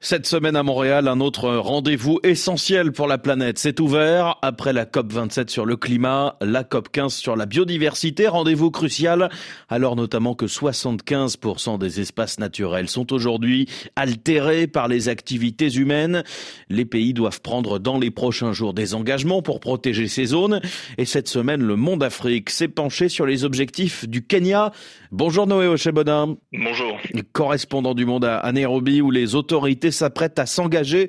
[0.00, 4.86] Cette semaine à Montréal, un autre rendez-vous essentiel pour la planète s'est ouvert après la
[4.86, 9.28] COP 27 sur le climat, la COP 15 sur la biodiversité, rendez-vous crucial
[9.68, 13.66] alors notamment que 75% des espaces naturels sont aujourd'hui
[13.96, 16.22] altérés par les activités humaines.
[16.68, 20.60] Les pays doivent prendre dans les prochains jours des engagements pour protéger ces zones
[20.96, 24.70] et cette semaine, le Monde Afrique s'est penché sur les objectifs du Kenya.
[25.10, 26.36] Bonjour Noé Ochebodin.
[26.52, 26.96] Bonjour.
[27.32, 31.08] Correspondant du Monde à Nairobi où les autorités s'apprête à s'engager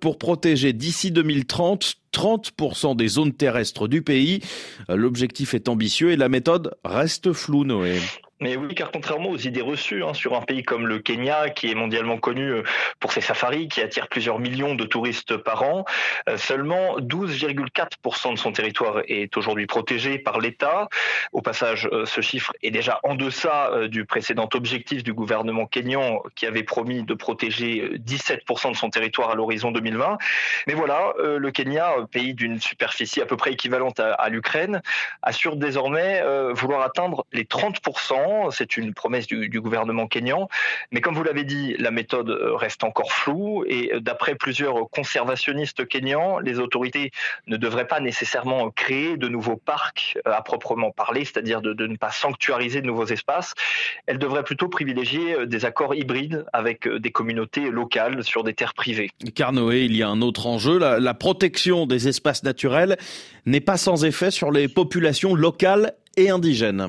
[0.00, 4.40] pour protéger d'ici 2030 30% des zones terrestres du pays.
[4.88, 8.00] L'objectif est ambitieux et la méthode reste floue, Noé.
[8.42, 11.70] Mais oui, car contrairement aux idées reçues hein, sur un pays comme le Kenya, qui
[11.70, 12.62] est mondialement connu euh,
[12.98, 15.84] pour ses safaris, qui attire plusieurs millions de touristes par an,
[16.26, 20.88] euh, seulement 12,4% de son territoire est aujourd'hui protégé par l'État.
[21.32, 26.22] Au passage, euh, ce chiffre est déjà en deçà du précédent objectif du gouvernement kenyan
[26.34, 30.16] qui avait promis de protéger 17% de son territoire à l'horizon 2020.
[30.66, 34.80] Mais voilà, le Kenya, pays d'une superficie à peu près équivalente à, l'Ukraine,
[35.22, 40.48] assure désormais vouloir atteindre les 30% c'est une promesse du, gouvernement kényan.
[40.90, 44.88] Mais comme vous l'avez dit, la méthode euh, reste encore floue et euh, d'après plusieurs
[44.90, 47.10] conservationnistes kényans, les autorités
[47.46, 51.96] ne devraient pas nécessairement créer de nouveaux parcs euh, à proprement parler, c'est-à-dire de, ne
[51.96, 53.54] pas sanctuariser de nouveaux espaces.
[54.06, 59.10] Elles devraient plutôt privilégier des accords hybrides avec des communautés locales sur des terres privées.
[59.34, 62.96] Car Noé, il y a un autre enjeu, la protection des espaces naturels
[63.46, 66.88] n'est pas sans effet sur les populations locales et indigènes.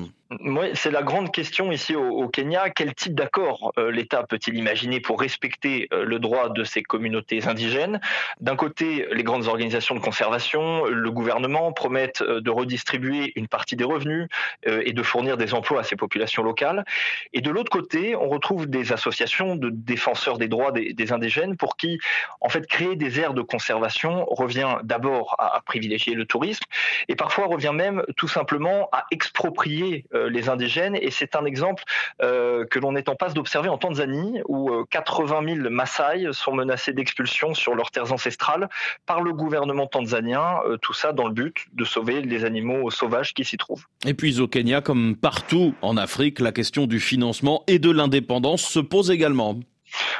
[0.74, 2.70] C'est la grande question ici au, Kenya.
[2.70, 7.46] Quel type d'accord euh, l'État peut-il imaginer pour respecter euh, le droit de ces communautés
[7.46, 8.00] indigènes?
[8.40, 13.76] D'un côté, les grandes organisations de conservation, le gouvernement promettent euh, de redistribuer une partie
[13.76, 14.28] des revenus
[14.66, 16.84] et de fournir des emplois à ces populations locales.
[17.32, 21.76] Et de l'autre côté, on retrouve des associations de défenseurs des droits des, indigènes pour
[21.76, 21.98] qui,
[22.40, 26.64] en fait, créer des aires de conservation revient d'abord à, privilégier le tourisme
[27.08, 30.96] et parfois revient même tout simplement à exproprier les indigènes.
[30.96, 31.84] Et c'est un exemple
[32.22, 36.52] euh, que l'on est en passe d'observer en Tanzanie, où 80 euh, 000 Maasai sont
[36.52, 38.68] menacés d'expulsion sur leurs terres ancestrales
[39.06, 40.60] par le gouvernement tanzanien.
[40.80, 43.84] tout ça dans le but de sauver les animaux sauvages qui s'y trouvent.
[44.06, 48.62] Et puis au Kenya, comme partout en Afrique, la question du financement et de l'indépendance
[48.62, 49.60] se pose également.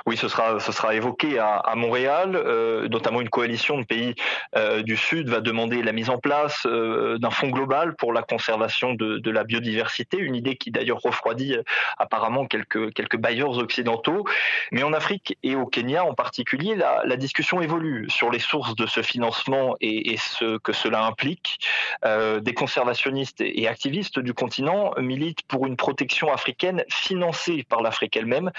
[0.06, 2.34] Oui, ce sera, évoqué à, Montréal.
[2.34, 4.14] Euh, notamment, une coalition de pays
[4.56, 8.22] euh, du Sud va demander la mise en place euh, d'un fonds global pour la
[8.22, 11.56] conservation de, la biodiversité, une idée qui d'ailleurs refroidit
[11.98, 14.24] apparemment quelques, bailleurs occidentaux.
[14.72, 18.86] Mais en Afrique et au Kenya en particulier, la, discussion évolue sur les sources de
[18.86, 21.60] ce financement et, et ce que cela implique.
[22.04, 28.50] Des conservationnistes et activistes du continent militent pour une protection africaine financée par l'Afrique elle-même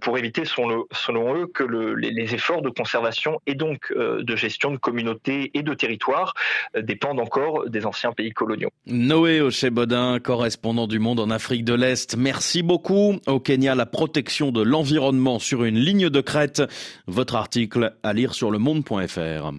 [0.00, 0.44] pour éviter
[0.92, 5.62] selon eux, que les, efforts de conservation et donc euh, de gestion de communautés et
[5.62, 6.34] de territoires
[6.76, 8.70] euh, dépendent encore des anciens pays coloniaux.
[8.86, 13.18] Noé Ochebodin, correspondant du Monde en Afrique de l'Est, merci beaucoup.
[13.26, 16.62] Au Kenya, la protection de l'environnement sur une ligne de crête.
[17.06, 19.52] Votre article à lire sur le monde.fr.